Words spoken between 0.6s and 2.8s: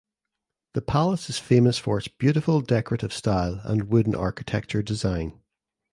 The palace is famous for its beautiful